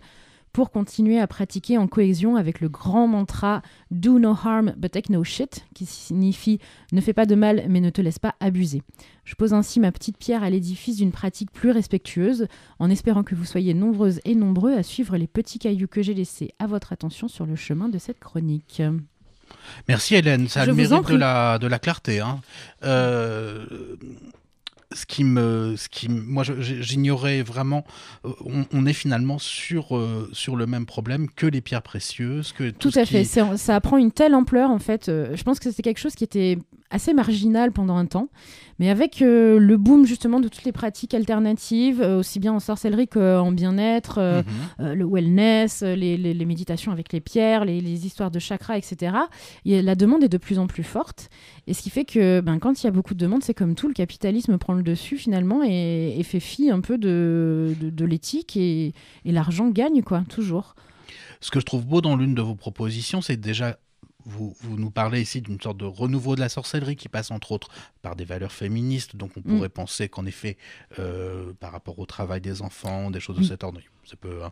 pour 0.54 0.70
continuer 0.72 1.20
à 1.20 1.26
pratiquer 1.28 1.78
en 1.78 1.88
cohésion 1.88 2.36
avec 2.36 2.62
le 2.62 2.70
grand 2.70 3.08
mantra 3.08 3.62
Do 3.92 4.20
no 4.20 4.32
harm 4.32 4.74
but 4.78 4.92
take 4.92 5.12
no 5.12 5.24
shit, 5.24 5.66
qui 5.74 5.86
signifie 5.86 6.60
ne 6.92 7.02
fais 7.02 7.12
pas 7.14 7.26
de 7.26 7.36
mal 7.36 7.66
mais 7.70 7.82
ne 7.82 7.90
te 7.90 8.02
laisse 8.02 8.20
pas 8.20 8.36
abuser. 8.40 8.84
Je 9.26 9.36
pose 9.36 9.54
ainsi 9.54 9.80
ma 9.80 9.92
petite 9.92 10.18
pierre 10.18 10.44
à 10.44 10.50
l'édifice 10.50 10.98
d'une 10.98 11.12
pratique 11.12 11.52
plus 11.52 11.72
respectueuse, 11.72 12.48
en 12.80 12.90
espérant 12.90 13.24
que 13.24 13.36
vous 13.36 13.46
soyez 13.46 13.74
nombreuses 13.74 14.20
et 14.26 14.36
nombreux 14.36 14.74
à 14.74 14.84
suivre 14.84 15.18
les 15.18 15.28
petits 15.28 15.60
cailloux 15.60 15.88
que 15.88 16.02
j'ai 16.04 16.14
laissés 16.14 16.54
à 16.60 16.68
votre 16.68 16.94
attention 16.94 17.28
sur 17.28 17.46
le 17.46 17.56
chemin 17.56 17.90
de 17.90 17.98
cette 17.98 18.20
chronique. 18.20 18.82
Merci 19.88 20.16
Hélène, 20.16 20.48
ça 20.48 20.62
a 20.62 20.66
le 20.66 20.74
mérite 20.74 21.08
de 21.10 21.16
la, 21.16 21.58
de 21.60 21.68
la 21.68 21.80
clarté. 21.80 22.20
hein. 22.20 22.42
Euh, 22.84 23.66
ce 24.94 25.06
qui 25.06 25.24
me, 25.24 25.76
ce 25.78 25.90
qui, 25.90 26.08
moi, 26.10 26.44
j'ignorais 26.44 27.42
vraiment. 27.42 27.86
euh, 28.26 28.30
On, 28.46 28.66
on 28.74 28.86
est 28.86 28.94
finalement 28.94 29.40
sur 29.40 29.96
euh, 29.98 30.30
sur 30.34 30.56
le 30.56 30.66
même 30.66 30.86
problème 30.86 31.30
que 31.30 31.46
les 31.48 31.62
pierres 31.62 31.82
précieuses, 31.82 32.52
que 32.54 32.70
Tout 32.70 32.92
à 32.96 33.06
fait. 33.06 33.24
qui- 33.24 33.58
Ça 33.58 33.82
prend 33.82 33.98
une 33.98 34.12
telle 34.12 34.36
ampleur, 34.36 34.70
en 34.72 34.80
fait. 34.80 35.10
euh, 35.10 35.36
je 35.36 35.44
pense 35.44 35.60
que 35.60 35.70
c'était 35.70 35.84
quelque 35.84 36.00
chose 36.00 36.16
qui 36.16 36.24
était 36.24 36.58
assez 36.94 37.14
marginal 37.14 37.72
pendant 37.72 37.98
un 37.98 38.06
temps. 38.06 38.30
Mais 38.80 38.90
avec 38.90 39.22
euh, 39.22 39.60
le 39.60 39.78
boom, 39.78 40.06
justement, 40.06 40.40
de 40.40 40.48
toutes 40.48 40.64
les 40.64 40.72
pratiques 40.72 41.14
alternatives, 41.14 42.02
euh, 42.02 42.18
aussi 42.20 42.40
bien 42.40 42.54
en 42.54 42.60
sorcellerie 42.60 43.08
qu'en 43.08 43.52
bien-être, 43.52 44.18
euh, 44.18 44.42
Mhm. 44.80 44.94
le 44.94 45.06
wellness, 45.06 45.82
les, 45.84 46.18
les- 46.18 46.34
les 46.34 46.46
méditations 46.46 46.92
avec 46.92 47.14
les 47.14 47.22
pierres, 47.22 47.66
les, 47.66 47.82
les 47.82 48.06
histoires 48.08 48.32
de 48.32 48.40
chakras, 48.40 48.78
etc. 48.78 49.16
Et 49.66 49.82
la 49.82 49.96
demande 49.96 50.24
est 50.24 50.30
de 50.30 50.38
plus 50.38 50.58
en 50.60 50.66
plus 50.68 50.84
forte. 50.84 51.30
Et 51.68 51.74
ce 51.74 51.82
qui 51.84 51.90
fait 51.92 52.06
que 52.06 52.42
ben, 52.42 52.58
quand 52.60 52.82
il 52.82 52.86
y 52.86 52.90
a 52.90 52.92
beaucoup 52.92 53.14
de 53.14 53.20
demandes, 53.20 53.44
c'est 53.44 53.54
comme 53.54 53.76
tout, 53.76 53.88
le 53.88 53.94
capitalisme 53.94 54.58
prend 54.58 54.74
le 54.74 54.84
dessus 54.84 55.18
finalement 55.18 55.62
et, 55.64 56.16
et 56.18 56.24
fait 56.24 56.40
fi 56.40 56.70
un 56.72 56.82
peu 56.82 56.98
de, 56.98 57.76
de, 57.80 57.90
de 57.92 58.06
l'éthique 58.06 58.58
et, 58.58 58.94
et 59.26 59.32
l'argent 59.32 59.70
gagne, 59.70 60.02
quoi, 60.02 60.24
toujours. 60.30 60.76
Ce 61.42 61.52
que 61.52 61.60
je 61.60 61.66
trouve 61.66 61.86
beau 61.86 62.02
dans 62.02 62.16
l'une 62.16 62.34
de 62.36 62.42
vos 62.42 62.56
propositions, 62.56 63.22
c'est 63.22 63.38
déjà 63.38 63.78
vous, 64.26 64.56
vous 64.62 64.78
nous 64.78 64.90
parlez 64.92 65.22
ici 65.22 65.42
d'une 65.42 65.60
sorte 65.60 65.78
de 65.78 65.86
renouveau 65.86 66.36
de 66.36 66.40
la 66.42 66.50
sorcellerie 66.50 66.96
qui 66.96 67.10
passe 67.10 67.32
entre 67.32 67.52
autres 67.52 67.70
par 68.02 68.16
des 68.16 68.26
valeurs 68.26 68.52
féministes. 68.52 69.16
Donc 69.16 69.32
on 69.38 69.40
Mm. 69.42 69.56
pourrait 69.56 69.70
penser 69.70 70.10
qu'en 70.10 70.26
effet, 70.26 70.58
euh, 71.00 71.54
par 71.60 71.72
rapport 71.72 72.00
au 72.00 72.06
travail 72.06 72.42
des 72.42 72.62
enfants, 72.62 73.12
des 73.12 73.20
choses 73.20 73.36
de 73.36 73.42
Oui. 73.42 73.48
cet 73.48 73.64
ordre, 73.64 73.80
ça 74.06 74.16
peut. 74.16 74.40
hein. 74.44 74.52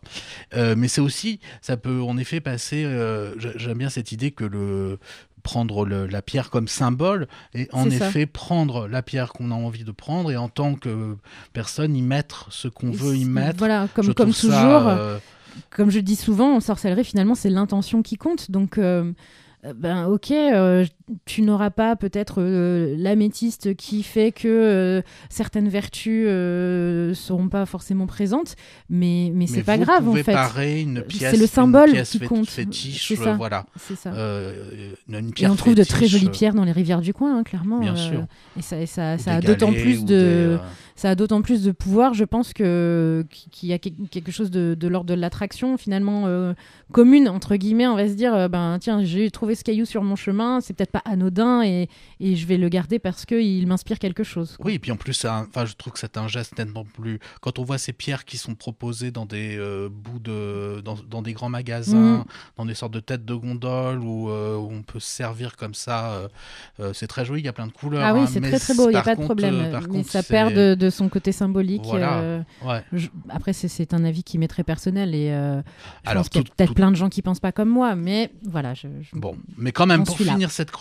Euh, 0.55 0.75
mais 0.77 0.87
c'est 0.87 1.01
aussi, 1.01 1.39
ça 1.61 1.77
peut 1.77 2.01
en 2.01 2.17
effet 2.17 2.39
passer. 2.41 2.83
euh, 2.85 3.33
j'a- 3.39 3.57
J'aime 3.57 3.77
bien 3.77 3.89
cette 3.89 4.11
idée 4.11 4.31
que 4.31 4.43
le 4.45 4.99
prendre 5.43 5.85
le- 5.85 6.05
la 6.05 6.21
pierre 6.21 6.51
comme 6.51 6.67
symbole 6.67 7.27
et 7.55 7.67
en 7.71 7.89
ça. 7.89 7.95
effet 8.09 8.25
prendre 8.27 8.87
la 8.87 9.01
pierre 9.01 9.33
qu'on 9.33 9.49
a 9.49 9.55
envie 9.55 9.83
de 9.83 9.91
prendre 9.91 10.29
et 10.31 10.37
en 10.37 10.49
tant 10.49 10.75
que 10.75 11.17
personne 11.51 11.95
y 11.95 12.03
mettre 12.03 12.45
ce 12.51 12.67
qu'on 12.67 12.91
veut 12.91 13.15
y 13.15 13.25
mettre. 13.25 13.57
Voilà, 13.57 13.87
comme, 13.95 14.05
Je 14.05 14.11
comme 14.11 14.31
toujours. 14.33 14.51
ça, 14.51 14.97
euh, 14.99 15.17
comme 15.71 15.89
je 15.89 15.99
dis 15.99 16.15
souvent, 16.15 16.55
en 16.55 16.59
sorcellerie, 16.59 17.03
finalement, 17.03 17.33
c'est 17.33 17.49
l'intention 17.49 18.03
qui 18.03 18.17
compte. 18.17 18.51
Donc, 18.51 18.77
ben 19.63 20.05
ok, 20.05 20.31
euh, 20.31 20.85
tu 21.25 21.41
n'auras 21.41 21.69
pas 21.69 21.95
peut-être 21.95 22.41
euh, 22.41 22.95
l'améthyste 22.97 23.75
qui 23.75 24.03
fait 24.03 24.31
que 24.31 24.47
euh, 24.47 25.01
certaines 25.29 25.69
vertus 25.69 26.25
euh, 26.27 27.13
seront 27.13 27.47
pas 27.49 27.65
forcément 27.65 28.07
présentes, 28.07 28.55
mais, 28.89 29.31
mais, 29.33 29.47
c'est 29.47 29.63
pas 29.63 29.77
vous 29.77 29.83
grave 29.83 30.07
en 30.09 30.13
fait. 30.15 30.31
parer 30.31 30.81
une 30.81 31.01
pièce, 31.01 31.31
c'est 31.31 31.37
le 31.37 31.43
une 31.43 31.47
symbole 31.47 31.91
pièce 31.91 32.11
qui 32.11 32.19
compte. 32.19 32.49
fétiche, 32.49 33.07
C'est 33.07 33.15
ça. 33.15 33.31
euh, 33.31 33.35
voilà. 33.35 33.65
Ça. 33.95 34.13
Euh, 34.13 34.93
Et 35.37 35.47
on 35.47 35.55
trouve 35.55 35.75
de 35.75 35.83
très 35.83 36.07
jolies 36.07 36.27
euh, 36.27 36.31
pierres 36.31 36.53
dans 36.53 36.63
les 36.65 36.71
rivières 36.71 37.01
du 37.01 37.13
coin, 37.13 37.37
hein, 37.37 37.43
clairement. 37.43 37.79
Bien 37.79 37.93
euh, 37.93 38.09
sûr. 38.09 38.25
Et 38.57 38.61
ça, 38.61 38.79
et 38.79 38.85
ça, 38.85 39.13
a 39.27 39.41
d'autant 39.41 39.71
plus 39.73 40.01
de, 40.01 40.05
des, 40.05 40.13
euh, 40.15 40.57
ça 40.95 41.09
a 41.11 41.15
d'autant 41.15 41.41
plus 41.41 41.63
de 41.63 41.71
pouvoir, 41.71 42.13
je 42.13 42.23
pense 42.23 42.53
que 42.53 43.25
qu'il 43.51 43.69
y 43.69 43.73
a 43.73 43.79
que- 43.79 43.89
quelque 44.09 44.31
chose 44.31 44.51
de, 44.51 44.75
de 44.79 44.87
l'ordre 44.87 45.09
de 45.09 45.13
l'attraction 45.13 45.77
finalement 45.77 46.23
euh, 46.27 46.53
commune 46.91 47.27
entre 47.27 47.55
guillemets. 47.55 47.87
On 47.87 47.95
va 47.95 48.07
se 48.07 48.13
dire, 48.13 48.33
euh, 48.33 48.47
ben 48.47 48.77
tiens, 48.79 49.03
j'ai 49.03 49.29
trouvé 49.31 49.55
ce 49.55 49.63
caillou 49.63 49.85
sur 49.85 50.03
mon 50.03 50.15
chemin, 50.15 50.59
c'est 50.61 50.73
peut-être 50.73 50.91
pas 50.91 51.00
anodin 51.05 51.63
et, 51.63 51.89
et 52.19 52.35
je 52.35 52.45
vais 52.47 52.57
le 52.57 52.69
garder 52.69 52.99
parce 52.99 53.25
que 53.25 53.35
il 53.41 53.67
m'inspire 53.67 53.99
quelque 53.99 54.23
chose. 54.23 54.57
quoi. 54.57 54.67
Oui, 54.67 54.73
et 54.75 54.79
puis 54.79 54.91
en 54.91 54.95
plus, 54.95 55.25
enfin, 55.25 55.65
je 55.65 55.73
trouve 55.73 55.93
que 55.93 55.99
c'est 55.99 56.17
un 56.17 56.27
geste 56.27 56.57
nettement 56.57 56.83
plus. 56.85 57.19
Quand 57.41 57.59
on 57.59 57.63
voit 57.63 57.77
ces 57.77 57.93
pierres 57.93 58.25
qui 58.25 58.37
sont 58.37 58.55
proposées 58.55 59.11
dans 59.11 59.25
des 59.25 59.57
euh, 59.57 59.89
bouts 59.89 60.19
de, 60.19 60.81
dans, 60.83 60.95
dans 61.09 61.21
des 61.21 61.33
grands 61.33 61.49
magasins, 61.49 61.91
Mhm. 62.19 62.23
dans 62.57 62.65
des 62.65 62.73
sortes 62.73 62.93
de 62.93 62.99
têtes 62.99 63.25
de 63.25 63.33
gondole 63.33 63.99
où, 63.99 64.29
euh, 64.29 64.57
où 64.57 64.71
on 64.71 64.81
peut 64.83 64.99
se 64.99 65.07
servir 65.09 65.55
comme 65.55 65.73
ça, 65.73 66.29
euh, 66.79 66.93
c'est 66.93 67.07
très 67.07 67.25
joli. 67.25 67.41
Il 67.41 67.45
y 67.45 67.49
a 67.49 67.53
plein 67.53 67.67
de 67.67 67.71
couleurs. 67.71 68.03
Ah 68.03 68.13
oui, 68.13 68.21
hein, 68.21 68.27
c'est 68.27 68.41
très 68.41 68.59
très 68.59 68.73
beau, 68.73 68.89
il 68.89 68.93
n'y 68.93 68.95
a 68.97 69.01
pas 69.03 69.15
de 69.15 69.21
problème. 69.23 69.71
par 69.71 69.81
mais 69.83 69.87
contre, 69.87 70.09
ça 70.09 70.23
perd 70.23 70.53
de, 70.53 70.75
de 70.75 70.89
son 70.89 71.09
côté 71.09 71.31
symbolique. 71.31 71.83
Voilà. 71.85 72.43
Ouais. 72.63 72.83
je- 72.93 73.07
Après, 73.29 73.53
c'est- 73.53 73.91
un 73.93 74.05
avis 74.05 74.23
qui 74.23 74.37
m'est 74.37 74.47
très 74.47 74.63
personnel 74.63 75.13
et 75.13 75.27
je 75.29 75.61
Alors, 76.09 76.21
pense 76.23 76.29
qu'il 76.29 76.41
y 76.41 76.45
a 76.45 76.53
peut-être 76.55 76.69
tout- 76.69 76.73
plein 76.75 76.91
de 76.91 76.95
gens 76.95 77.09
qui 77.09 77.21
pensent 77.21 77.39
pas 77.41 77.51
comme 77.51 77.67
moi, 77.69 77.95
mais 77.95 78.31
voilà. 78.43 78.73
Je, 78.73 78.87
je- 79.01 79.19
Bon, 79.19 79.35
mais 79.57 79.71
quand 79.73 79.85
même, 79.85 80.03
pour 80.05 80.15
finir 80.17 80.49
cette 80.51 80.71
chronique, 80.71 80.80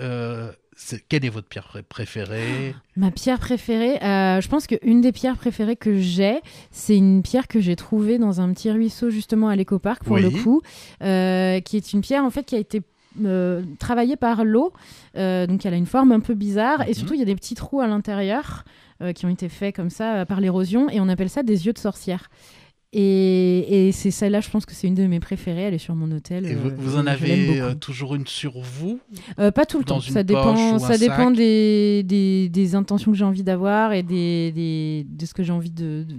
euh, 0.00 0.50
c'est- 0.76 1.04
quelle 1.08 1.24
est 1.24 1.28
votre 1.30 1.48
pierre 1.48 1.66
pré- 1.68 1.82
préférée? 1.82 2.74
Ma 2.96 3.10
pierre 3.10 3.38
préférée, 3.38 4.02
euh, 4.02 4.40
je 4.40 4.48
pense 4.48 4.66
qu'une 4.66 5.00
des 5.00 5.12
pierres 5.12 5.36
préférées 5.36 5.76
que 5.76 5.98
j'ai, 5.98 6.40
c'est 6.70 6.96
une 6.96 7.22
pierre 7.22 7.48
que 7.48 7.60
j'ai 7.60 7.76
trouvée 7.76 8.18
dans 8.18 8.40
un 8.40 8.52
petit 8.52 8.70
ruisseau 8.70 9.10
justement 9.10 9.48
à 9.48 9.56
l'écoparc 9.56 10.04
pour 10.04 10.16
Oui. 10.16 10.22
le 10.22 10.30
coup, 10.30 10.62
euh, 11.02 11.60
qui 11.60 11.76
est 11.76 11.92
une 11.92 12.00
pierre 12.00 12.24
en 12.24 12.30
fait 12.30 12.44
qui 12.44 12.54
a 12.56 12.58
été 12.58 12.82
euh, 13.24 13.62
travaillée 13.80 14.14
par 14.16 14.44
l'eau, 14.44 14.72
euh, 15.16 15.44
donc 15.48 15.66
elle 15.66 15.74
a 15.74 15.76
une 15.76 15.84
forme 15.86 16.12
un 16.12 16.20
peu 16.20 16.34
bizarre 16.34 16.82
et 16.82 16.90
Mhm. 16.90 16.94
surtout 16.94 17.14
il 17.14 17.18
y 17.20 17.22
a 17.22 17.26
des 17.26 17.34
petits 17.34 17.56
trous 17.56 17.80
à 17.80 17.88
l'intérieur 17.88 18.64
euh, 19.02 19.12
qui 19.12 19.26
ont 19.26 19.28
été 19.30 19.48
faits 19.48 19.74
comme 19.74 19.90
ça 19.90 20.14
euh, 20.18 20.24
par 20.24 20.40
l'érosion 20.40 20.88
et 20.88 21.00
on 21.00 21.08
appelle 21.08 21.28
ça 21.28 21.42
des 21.42 21.66
yeux 21.66 21.72
de 21.72 21.78
sorcière. 21.78 22.30
Et, 22.92 23.88
et 23.88 23.92
c'est 23.92 24.10
celle-là, 24.10 24.40
je 24.40 24.50
pense 24.50 24.66
que 24.66 24.74
c'est 24.74 24.88
une 24.88 24.96
de 24.96 25.06
mes 25.06 25.20
préférées. 25.20 25.62
Elle 25.62 25.74
est 25.74 25.78
sur 25.78 25.94
mon 25.94 26.10
hôtel. 26.10 26.44
Et 26.44 26.54
vous, 26.54 26.70
euh, 26.70 26.74
vous 26.76 26.96
en 26.96 27.06
avez 27.06 27.60
euh, 27.60 27.74
toujours 27.74 28.16
une 28.16 28.26
sur 28.26 28.60
vous 28.60 28.98
Euh, 29.38 29.52
pas 29.52 29.64
tout 29.64 29.78
le 29.78 29.84
temps. 29.84 30.00
Ça 30.00 30.24
dépend, 30.24 30.78
ça 30.80 30.98
dépend 30.98 31.30
des, 31.30 32.02
des, 32.02 32.48
des 32.48 32.74
intentions 32.74 33.12
que 33.12 33.16
j'ai 33.16 33.24
envie 33.24 33.44
d'avoir 33.44 33.92
et 33.92 34.02
des, 34.02 34.50
des, 34.52 35.06
de 35.08 35.24
ce 35.24 35.34
que 35.34 35.44
j'ai 35.44 35.52
envie 35.52 35.70
de, 35.70 36.04
de, 36.08 36.16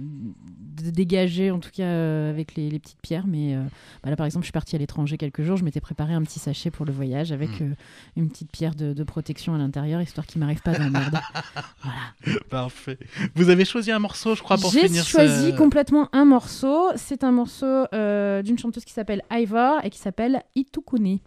de 0.72 0.90
dégager, 0.90 1.50
en 1.50 1.58
tout 1.58 1.70
cas 1.72 1.82
euh, 1.84 2.30
avec 2.30 2.54
les, 2.54 2.70
les 2.70 2.78
petites 2.78 3.00
pierres. 3.02 3.26
Mais 3.26 3.54
euh, 3.54 3.62
bah 4.02 4.10
là, 4.10 4.16
par 4.16 4.26
exemple, 4.26 4.42
je 4.44 4.46
suis 4.46 4.52
partie 4.52 4.74
à 4.76 4.78
l'étranger 4.78 5.16
quelques 5.18 5.42
jours. 5.42 5.56
Je 5.56 5.64
m'étais 5.64 5.80
préparé 5.80 6.14
un 6.14 6.22
petit 6.22 6.38
sachet 6.38 6.70
pour 6.70 6.86
le 6.86 6.92
voyage 6.92 7.32
avec 7.32 7.50
Mm. 7.60 7.62
euh, 7.64 7.74
une 8.16 8.28
petite 8.30 8.50
pierre 8.50 8.74
de, 8.74 8.92
de 8.92 9.04
protection 9.04 9.54
à 9.54 9.58
l'intérieur, 9.58 10.00
histoire 10.00 10.26
qu'il 10.26 10.40
m'arrive 10.40 10.62
pas 10.62 10.72
d'emmerde. 10.72 11.18
voilà. 11.82 12.40
Parfait. 12.50 12.98
Vous 13.34 13.48
avez 13.50 13.64
choisi 13.64 13.90
un 13.90 13.98
morceau, 13.98 14.34
je 14.34 14.42
crois, 14.42 14.56
pour 14.56 14.70
J'ai 14.70 14.86
finir 14.86 15.04
choisi 15.04 15.50
ce- 15.52 15.56
complètement 15.56 16.08
un 16.12 16.24
morceau. 16.24 16.90
C'est 16.96 17.24
un 17.24 17.32
morceau 17.32 17.84
d'une 17.92 18.58
chanteuse 18.58 18.84
qui 18.84 18.92
s'appelle 18.92 19.22
Ivor 19.30 19.80
et 19.84 19.90
qui 19.90 19.98
s'appelle 19.98 20.42
Itukuni. 20.54 21.22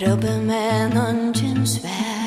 Robben 0.00 0.46
med 0.46 0.86
en 0.86 0.96
ånd 0.98 1.36
som 1.36 1.66
svär 1.66 2.17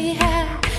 we 0.00 0.14
had 0.14 0.69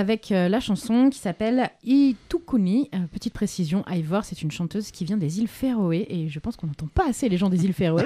avec 0.00 0.32
euh, 0.32 0.48
la 0.48 0.58
chanson 0.58 1.10
qui 1.10 1.18
s'appelle 1.18 1.70
Itukuni. 1.84 2.88
Euh, 2.94 2.98
petite 3.12 3.34
précision, 3.34 3.84
Ivor, 3.86 4.24
c'est 4.24 4.42
une 4.42 4.50
chanteuse 4.50 4.90
qui 4.90 5.04
vient 5.04 5.18
des 5.18 5.38
îles 5.38 5.46
Féroé 5.46 6.06
et 6.08 6.28
je 6.28 6.38
pense 6.40 6.56
qu'on 6.56 6.66
n'entend 6.66 6.88
pas 6.92 7.06
assez 7.06 7.28
les 7.28 7.36
gens 7.36 7.50
des 7.50 7.64
îles 7.64 7.74
Féroé. 7.74 8.04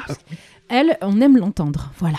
Elle, 0.69 0.97
on 1.03 1.21
aime 1.21 1.37
l'entendre. 1.37 1.93
Voilà. 1.99 2.19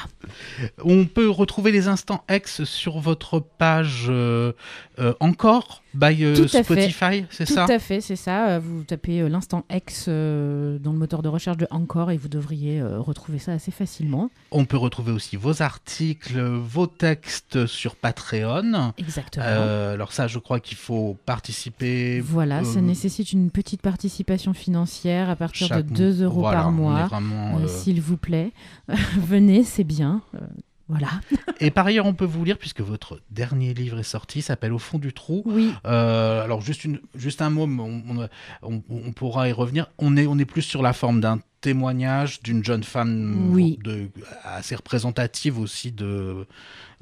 On 0.83 1.05
peut 1.05 1.29
retrouver 1.29 1.71
les 1.71 1.87
instants 1.87 2.23
X 2.29 2.63
sur 2.63 2.99
votre 2.99 3.39
page 3.39 4.05
euh, 4.09 4.53
euh, 4.99 5.13
encore 5.19 5.81
by 5.93 6.23
euh, 6.23 6.35
Tout. 6.35 6.47
Spotify, 6.47 7.25
c'est 7.29 7.45
Tout 7.45 7.53
ça 7.53 7.65
à 7.65 7.79
fait, 7.79 8.01
c'est 8.01 8.15
ça. 8.15 8.59
Vous 8.59 8.83
tapez 8.83 9.27
l'instant 9.29 9.65
X 9.73 10.05
euh, 10.07 10.77
dans 10.79 10.91
le 10.91 10.97
moteur 10.97 11.21
de 11.21 11.29
recherche 11.29 11.57
de 11.57 11.67
Encore 11.69 12.11
et 12.11 12.17
vous 12.17 12.27
devriez 12.27 12.81
retrouver 12.81 13.39
ça 13.39 13.53
assez 13.53 13.71
facilement. 13.71 14.29
On 14.51 14.65
peut 14.65 14.77
retrouver 14.77 15.11
aussi 15.11 15.35
vos 15.35 15.61
articles, 15.61 16.39
vos 16.39 16.87
textes 16.87 17.65
sur 17.65 17.95
Patreon. 17.95 18.93
Exactement. 18.97 19.45
Alors 19.45 20.11
ça, 20.11 20.27
je 20.27 20.39
crois 20.39 20.59
qu'il 20.59 20.77
faut 20.77 21.17
participer. 21.25 22.19
voilà, 22.21 22.63
ça 22.63 22.81
nécessite 22.81 23.31
une 23.31 23.49
petite 23.49 23.81
participation 23.81 24.53
financière 24.53 25.29
à 25.29 25.35
partir 25.35 25.69
de 25.77 25.81
2 25.81 26.23
euros 26.23 26.41
voilà, 26.41 26.59
par 26.59 26.71
mois. 26.71 27.67
S'il 27.67 28.01
vous 28.01 28.17
plaît, 28.17 28.34
venez, 29.17 29.63
c'est 29.63 29.83
bien. 29.83 30.21
Euh, 30.35 30.39
voilà. 30.87 31.07
Et 31.59 31.71
par 31.71 31.87
ailleurs, 31.87 32.05
on 32.05 32.13
peut 32.13 32.25
vous 32.25 32.43
lire, 32.45 32.57
puisque 32.57 32.81
votre 32.81 33.19
dernier 33.31 33.73
livre 33.73 33.97
est 33.99 34.03
sorti, 34.03 34.41
s'appelle 34.41 34.71
Au 34.73 34.77
fond 34.79 34.99
du 34.99 35.13
trou. 35.13 35.41
Oui, 35.45 35.73
Euh, 35.85 36.43
alors 36.43 36.61
juste, 36.61 36.83
une, 36.85 36.99
juste 37.15 37.41
un 37.41 37.49
mot, 37.49 37.67
on- 38.61 38.81
on 38.89 39.11
pourra 39.11 39.49
y 39.49 39.51
revenir. 39.51 39.87
On 39.97 40.15
est, 40.17 40.27
on 40.27 40.37
est 40.37 40.45
plus 40.45 40.61
sur 40.61 40.81
la 40.83 40.93
forme 40.93 41.21
d'un 41.21 41.39
témoignage 41.69 42.41
d'une 42.43 42.63
jeune 42.63 42.83
femme 42.83 43.49
Oui. 43.51 43.79
de, 43.83 44.07
assez 44.43 44.75
représentative 44.75 45.59
aussi 45.59 45.91
de... 45.91 46.45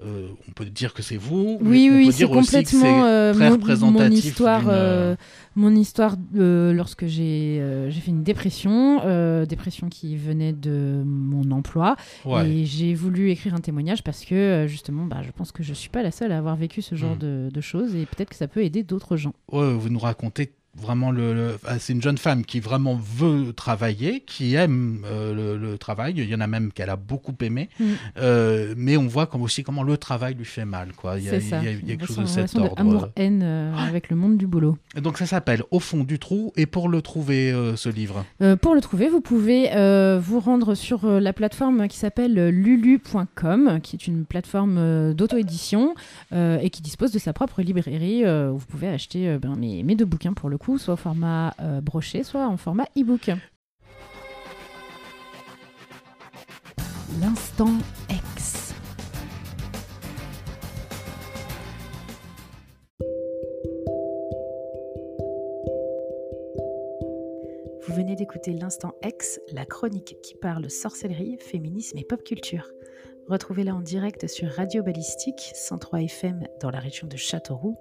euh, 0.04 0.28
on 0.48 0.52
peut 0.54 0.66
dire 0.66 0.94
que 0.94 1.04
c'est 1.04 1.18
vous. 1.18 1.58
oui, 1.62 1.90
oui, 1.92 2.12
c'est 2.12 2.26
complètement 2.28 3.04
euh, 3.06 3.34
très 3.34 3.50
mon, 3.50 3.56
représentatif 3.56 4.24
mon 4.24 4.30
histoire. 4.30 4.60
d'une, 4.62 4.70
euh, 4.72 5.16
mon 5.56 5.76
histoire 5.76 6.16
lorsque 6.34 7.06
j'ai 7.08 7.62
j'ai 7.90 8.00
fait 8.02 8.12
une 8.12 8.24
dépression, 8.24 9.00
dépression 9.46 9.90
qui 9.90 10.16
venait 10.16 10.54
de 10.54 11.04
mon 11.06 11.52
emploi, 11.52 11.96
ouais. 12.26 12.50
et 12.50 12.66
j'ai 12.66 12.94
voulu 12.96 13.30
écrire 13.32 13.54
un 13.54 13.60
témoignage 13.62 14.02
parce 14.04 14.24
que 14.26 14.66
justement, 14.68 15.06
bah, 15.06 15.22
je 15.24 15.32
pense 15.32 15.52
que 15.52 15.62
je 15.62 15.74
suis 15.74 15.90
pas 15.90 16.02
la 16.04 16.12
seule 16.12 16.32
à 16.32 16.38
avoir 16.38 16.56
vécu 16.56 16.82
ce 16.82 16.96
genre 16.96 17.16
Mm. 17.16 17.20
de, 17.20 17.50
de 17.54 17.62
choses, 17.62 17.94
et 17.96 18.06
peut-être 18.06 18.30
que 18.30 18.36
ça 18.36 18.48
peut 18.48 18.64
aider 18.64 18.82
d'autres 18.84 19.18
gens. 19.18 19.34
Ouais, 19.52 19.74
vous 19.74 19.90
nous 19.90 20.00
racontez 20.00 20.54
vraiment 20.76 21.12
le, 21.12 21.34
le- 21.34 21.58
ah, 21.68 21.78
c'est 21.80 21.94
une 21.94 22.02
jeune 22.02 22.18
femme 22.18 22.44
qui 22.46 22.60
vraiment 22.60 22.96
veut 22.96 23.54
travailler, 23.54 24.22
qui 24.22 24.56
aime 24.56 25.04
euh, 25.06 25.34
le, 25.34 25.58
le 25.72 25.78
travail. 25.78 26.14
Il 26.18 26.28
y 26.30 26.36
en 26.36 26.42
a 26.42 26.48
même 26.48 26.72
qu'elle 26.72 26.90
a 26.90 26.96
beaucoup 26.96 27.34
aimé, 27.42 27.70
Mm. 27.80 27.84
Euh, 28.18 28.74
mais 28.78 28.98
on 28.98 29.08
voit 29.08 29.26
comme 29.28 29.42
aussi 29.42 29.64
comment 29.64 29.84
le 29.84 29.98
travail 29.98 30.34
lui 30.36 30.46
fait 30.46 30.66
mal. 30.66 30.94
Quoi. 30.96 31.18
Il 31.20 31.26
y 31.26 31.30
a, 31.30 31.36
il 31.38 31.50
y 31.50 31.54
a- 31.54 31.62
il 31.72 31.88
y 31.90 31.92
a 31.92 31.96
quelque 31.96 32.08
chose 32.08 32.18
de 32.20 32.26
cet 32.26 32.56
ordre. 32.56 32.74
Amour-haine 32.78 33.42
euh, 33.44 33.74
avec 33.76 34.10
le 34.10 34.16
monde 34.16 34.38
du 34.38 34.48
boulot. 34.48 34.78
Et 34.96 35.02
Donc 35.02 35.18
ça 35.18 35.26
s'appelle 35.26 35.64
Au 35.72 35.80
fond 35.80 36.04
du 36.04 36.20
trou. 36.20 36.52
Et 36.56 36.66
pour 36.66 36.90
le 36.90 37.02
trouver, 37.02 37.52
ce 37.76 37.90
livre, 37.90 38.26
pour 38.62 38.76
le 38.76 38.82
trouver, 38.82 39.10
vous 39.10 39.22
pouvez 39.22 39.70
vous 40.20 40.40
rendre 40.40 40.76
sur 40.76 41.06
la 41.08 41.34
plateforme 41.34 41.88
qui 41.88 41.98
s'appelle 41.98 42.50
lulu.com, 42.50 43.80
qui 43.82 43.96
est 43.96 44.08
une 44.08 44.26
plateforme 44.26 45.14
d'auto-édition 45.14 45.96
euh, 46.34 46.58
et 46.60 46.70
qui 46.70 46.82
dispose 46.82 47.12
de 47.12 47.20
sa 47.20 47.34
propre 47.34 47.62
librairie 47.62 48.24
où 48.26 48.58
vous 48.58 48.66
pouvez 48.66 48.88
acheter 48.88 49.38
ben, 49.38 49.56
mes, 49.56 49.84
mes 49.84 49.96
deux 49.96 50.06
bouquins 50.06 50.34
pour 50.34 50.50
le 50.50 50.58
soit 50.78 50.94
au 50.94 50.98
format 50.98 51.54
euh, 51.60 51.82
broché, 51.82 52.24
soit 52.24 52.48
en 52.48 52.58
format 52.58 52.86
e-book. 52.98 53.32
L'instant 57.22 57.70
X. 58.10 58.74
Vous 67.86 67.94
venez 67.94 68.16
d'écouter 68.16 68.54
l'Instant 68.54 68.96
X, 69.04 69.40
la 69.52 69.66
chronique 69.66 70.16
qui 70.24 70.36
parle 70.36 70.70
sorcellerie, 70.72 71.38
féminisme 71.40 71.98
et 71.98 72.06
pop 72.06 72.24
culture. 72.24 72.68
Retrouvez-la 73.28 73.74
en 73.74 73.82
direct 73.82 74.28
sur 74.28 74.50
Radio 74.50 74.84
Ballistique 74.84 75.52
103 75.56 76.02
FM 76.04 76.46
dans 76.62 76.70
la 76.72 76.80
région 76.80 77.08
de 77.08 77.16
Châteauroux, 77.16 77.78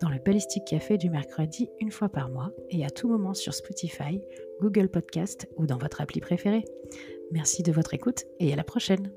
dans 0.00 0.08
le 0.08 0.18
Ballistique 0.18 0.64
Café 0.66 0.98
du 0.98 1.10
mercredi 1.10 1.68
une 1.80 1.90
fois 1.90 2.08
par 2.08 2.28
mois 2.28 2.52
et 2.70 2.84
à 2.84 2.90
tout 2.90 3.08
moment 3.08 3.34
sur 3.34 3.54
Spotify, 3.54 4.20
Google 4.60 4.88
Podcast 4.88 5.48
ou 5.56 5.66
dans 5.66 5.78
votre 5.78 6.00
appli 6.00 6.20
préférée. 6.20 6.64
Merci 7.32 7.62
de 7.62 7.72
votre 7.72 7.94
écoute 7.94 8.24
et 8.38 8.52
à 8.52 8.56
la 8.56 8.64
prochaine. 8.64 9.12